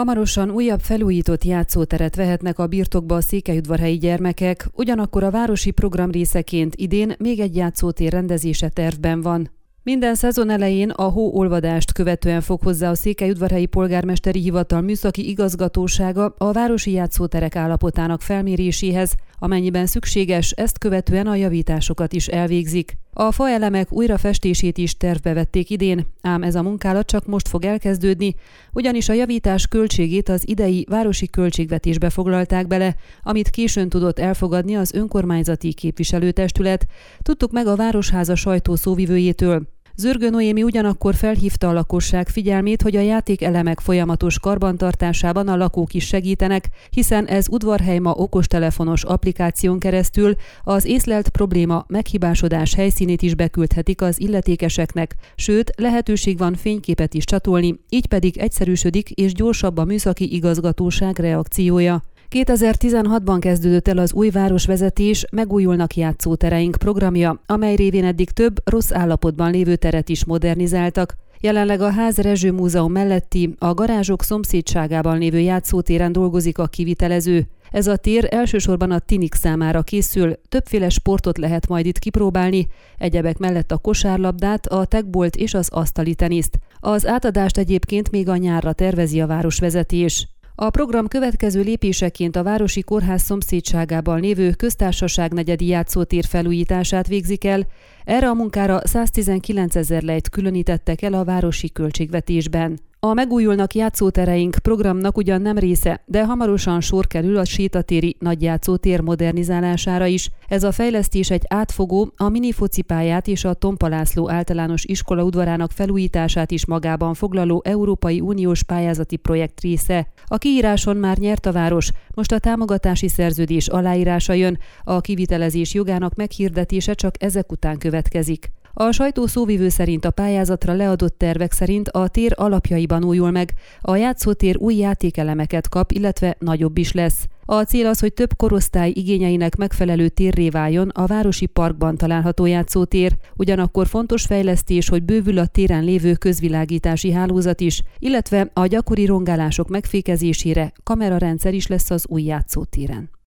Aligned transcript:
Hamarosan 0.00 0.50
újabb 0.50 0.80
felújított 0.80 1.44
játszóteret 1.44 2.16
vehetnek 2.16 2.58
a 2.58 2.66
birtokba 2.66 3.14
a 3.14 3.20
székelyudvarhelyi 3.20 3.96
gyermekek, 3.96 4.68
ugyanakkor 4.74 5.22
a 5.22 5.30
városi 5.30 5.70
program 5.70 6.10
részeként 6.10 6.74
idén 6.76 7.14
még 7.18 7.40
egy 7.40 7.56
játszótér 7.56 8.12
rendezése 8.12 8.68
tervben 8.68 9.20
van. 9.20 9.50
Minden 9.82 10.14
szezon 10.14 10.50
elején 10.50 10.90
a 10.90 11.02
hóolvadást 11.02 11.92
követően 11.92 12.40
fog 12.40 12.62
hozzá 12.62 12.90
a 12.90 12.94
Székelyudvarhelyi 12.94 13.66
Polgármesteri 13.66 14.40
Hivatal 14.40 14.80
műszaki 14.80 15.28
igazgatósága 15.28 16.34
a 16.38 16.52
városi 16.52 16.92
játszóterek 16.92 17.56
állapotának 17.56 18.22
felméréséhez, 18.22 19.14
amennyiben 19.38 19.86
szükséges, 19.86 20.50
ezt 20.50 20.78
követően 20.78 21.26
a 21.26 21.34
javításokat 21.34 22.12
is 22.12 22.26
elvégzik. 22.26 22.98
A 23.12 23.32
faelemek 23.32 23.92
újrafestését 23.92 24.78
is 24.78 24.96
tervbe 24.96 25.32
vették 25.32 25.70
idén, 25.70 26.06
ám 26.22 26.42
ez 26.42 26.54
a 26.54 26.62
munkálat 26.62 27.06
csak 27.06 27.26
most 27.26 27.48
fog 27.48 27.64
elkezdődni, 27.64 28.34
ugyanis 28.72 29.08
a 29.08 29.12
javítás 29.12 29.66
költségét 29.66 30.28
az 30.28 30.48
idei 30.48 30.86
városi 30.88 31.28
költségvetésbe 31.28 32.10
foglalták 32.10 32.66
bele, 32.66 32.96
amit 33.22 33.50
későn 33.50 33.88
tudott 33.88 34.18
elfogadni 34.18 34.76
az 34.76 34.92
önkormányzati 34.92 35.72
képviselőtestület. 35.72 36.86
Tudtuk 37.22 37.52
meg 37.52 37.66
a 37.66 37.76
Városháza 37.76 38.34
sajtó 38.34 38.76
szóvivőjétől. 38.76 39.79
Zörgő 40.00 40.30
Noémi 40.30 40.62
ugyanakkor 40.62 41.14
felhívta 41.14 41.68
a 41.68 41.72
lakosság 41.72 42.28
figyelmét, 42.28 42.82
hogy 42.82 42.96
a 42.96 43.00
játékelemek 43.00 43.80
folyamatos 43.80 44.38
karbantartásában 44.38 45.48
a 45.48 45.56
lakók 45.56 45.94
is 45.94 46.06
segítenek, 46.06 46.68
hiszen 46.90 47.26
ez 47.26 47.48
udvarhelyma 47.50 48.14
okostelefonos 48.14 49.04
applikáción 49.04 49.78
keresztül 49.78 50.34
az 50.64 50.84
észlelt 50.84 51.28
probléma 51.28 51.84
meghibásodás 51.88 52.74
helyszínét 52.74 53.22
is 53.22 53.34
beküldhetik 53.34 54.00
az 54.00 54.20
illetékeseknek, 54.20 55.14
sőt 55.34 55.72
lehetőség 55.76 56.38
van 56.38 56.54
fényképet 56.54 57.14
is 57.14 57.24
csatolni, 57.24 57.80
így 57.88 58.06
pedig 58.06 58.38
egyszerűsödik 58.38 59.10
és 59.10 59.32
gyorsabb 59.32 59.78
a 59.78 59.84
műszaki 59.84 60.34
igazgatóság 60.34 61.18
reakciója. 61.18 62.02
2016-ban 62.30 63.36
kezdődött 63.40 63.88
el 63.88 63.98
az 63.98 64.12
új 64.12 64.30
városvezetés 64.30 65.24
Megújulnak 65.30 65.96
játszótereink 65.96 66.76
programja, 66.76 67.42
amely 67.46 67.74
révén 67.74 68.04
eddig 68.04 68.30
több 68.30 68.56
rossz 68.64 68.92
állapotban 68.92 69.50
lévő 69.50 69.76
teret 69.76 70.08
is 70.08 70.24
modernizáltak. 70.24 71.16
Jelenleg 71.40 71.80
a 71.80 71.90
Ház 71.90 72.18
Rezső 72.18 72.52
Múzeum 72.52 72.92
melletti, 72.92 73.54
a 73.58 73.74
garázsok 73.74 74.22
szomszédságában 74.22 75.18
lévő 75.18 75.38
játszótéren 75.38 76.12
dolgozik 76.12 76.58
a 76.58 76.66
kivitelező. 76.66 77.46
Ez 77.70 77.86
a 77.86 77.96
tér 77.96 78.26
elsősorban 78.30 78.90
a 78.90 78.98
tinik 78.98 79.34
számára 79.34 79.82
készül, 79.82 80.32
többféle 80.48 80.88
sportot 80.88 81.38
lehet 81.38 81.68
majd 81.68 81.86
itt 81.86 81.98
kipróbálni, 81.98 82.66
egyebek 82.98 83.38
mellett 83.38 83.72
a 83.72 83.78
kosárlabdát, 83.78 84.66
a 84.66 84.84
tegbolt 84.84 85.36
és 85.36 85.54
az 85.54 85.68
asztali 85.72 86.14
teniszt. 86.14 86.58
Az 86.80 87.06
átadást 87.06 87.58
egyébként 87.58 88.10
még 88.10 88.28
a 88.28 88.36
nyárra 88.36 88.72
tervezi 88.72 89.20
a 89.20 89.26
városvezetés. 89.26 90.28
A 90.62 90.70
program 90.70 91.08
következő 91.08 91.62
lépéseként 91.62 92.36
a 92.36 92.42
Városi 92.42 92.82
Kórház 92.82 93.22
szomszédságában 93.22 94.20
lévő 94.20 94.50
köztársaság 94.50 95.32
negyedi 95.32 95.66
játszótér 95.66 96.24
felújítását 96.24 97.06
végzik 97.06 97.44
el. 97.44 97.66
Erre 98.04 98.28
a 98.28 98.34
munkára 98.34 98.86
119 98.86 99.76
ezer 99.76 100.02
lejt 100.02 100.28
különítettek 100.28 101.02
el 101.02 101.14
a 101.14 101.24
városi 101.24 101.72
költségvetésben. 101.72 102.89
A 103.02 103.12
megújulnak 103.12 103.74
játszótereink 103.74 104.58
programnak 104.62 105.16
ugyan 105.16 105.42
nem 105.42 105.58
része, 105.58 106.02
de 106.06 106.24
hamarosan 106.24 106.80
sor 106.80 107.06
kerül 107.06 107.36
a 107.36 107.44
sétatéri 107.44 108.16
nagyjátszótér 108.18 109.00
modernizálására 109.00 110.06
is. 110.06 110.30
Ez 110.48 110.62
a 110.62 110.72
fejlesztés 110.72 111.30
egy 111.30 111.42
átfogó, 111.48 112.12
a 112.16 112.28
minifocipáját 112.28 113.26
és 113.26 113.44
a 113.44 113.54
Tompalászló 113.54 114.30
általános 114.30 114.84
iskola 114.84 115.22
udvarának 115.22 115.70
felújítását 115.70 116.50
is 116.50 116.66
magában 116.66 117.14
foglaló 117.14 117.62
Európai 117.64 118.20
Uniós 118.20 118.62
pályázati 118.62 119.16
projekt 119.16 119.60
része. 119.60 120.06
A 120.26 120.38
kiíráson 120.38 120.96
már 120.96 121.18
nyert 121.18 121.46
a 121.46 121.52
város, 121.52 121.90
most 122.14 122.32
a 122.32 122.38
támogatási 122.38 123.08
szerződés 123.08 123.68
aláírása 123.68 124.32
jön, 124.32 124.58
a 124.84 125.00
kivitelezés 125.00 125.74
jogának 125.74 126.14
meghirdetése 126.14 126.94
csak 126.94 127.22
ezek 127.22 127.52
után 127.52 127.78
következik. 127.78 128.50
A 128.72 128.90
sajtó 128.90 129.26
szóvivő 129.26 129.68
szerint 129.68 130.04
a 130.04 130.10
pályázatra 130.10 130.72
leadott 130.72 131.18
tervek 131.18 131.52
szerint 131.52 131.88
a 131.88 132.08
tér 132.08 132.32
alapjaiban 132.36 133.04
újul 133.04 133.30
meg, 133.30 133.52
a 133.80 133.96
játszótér 133.96 134.56
új 134.58 134.74
játékelemeket 134.74 135.68
kap, 135.68 135.92
illetve 135.92 136.36
nagyobb 136.38 136.78
is 136.78 136.92
lesz. 136.92 137.26
A 137.44 137.62
cél 137.62 137.86
az, 137.86 138.00
hogy 138.00 138.14
több 138.14 138.36
korosztály 138.36 138.90
igényeinek 138.94 139.56
megfelelő 139.56 140.08
térré 140.08 140.48
váljon 140.48 140.88
a 140.88 141.06
városi 141.06 141.46
parkban 141.46 141.96
található 141.96 142.46
játszótér. 142.46 143.16
Ugyanakkor 143.36 143.86
fontos 143.86 144.22
fejlesztés, 144.22 144.88
hogy 144.88 145.02
bővül 145.02 145.38
a 145.38 145.46
téren 145.46 145.84
lévő 145.84 146.14
közvilágítási 146.14 147.12
hálózat 147.12 147.60
is, 147.60 147.82
illetve 147.98 148.50
a 148.52 148.66
gyakori 148.66 149.06
rongálások 149.06 149.68
megfékezésére 149.68 150.72
kamerarendszer 150.82 151.54
is 151.54 151.66
lesz 151.66 151.90
az 151.90 152.04
új 152.08 152.22
játszótéren. 152.22 153.19